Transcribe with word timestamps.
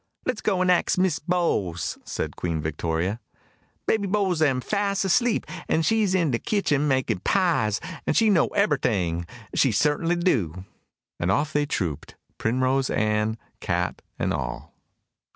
"Let's 0.25 0.41
go 0.41 0.61
an' 0.63 0.71
ax 0.71 0.97
Miss 0.97 1.19
Bowles," 1.19 1.99
said 2.03 2.35
Queen 2.35 2.59
Victoria. 2.59 3.19
"Baby 3.85 4.07
Bowles 4.07 4.41
am 4.41 4.59
fass 4.59 5.05
asleep, 5.05 5.45
an' 5.69 5.83
she's 5.83 6.15
in 6.15 6.31
de 6.31 6.39
kitchen 6.39 6.87
makin' 6.87 7.19
pies, 7.19 7.79
an' 8.07 8.15
she 8.15 8.31
know 8.31 8.47
ebberyting 8.55 9.27
she 9.53 9.71
certainly 9.71 10.15
do." 10.15 10.65
And 11.19 11.29
off 11.29 11.53
they 11.53 11.59
all 11.65 11.65
trooped, 11.67 12.15
Primrose 12.39 12.89
Ann, 12.89 13.37
cat, 13.59 14.01
and 14.17 14.33
all. 14.33 14.73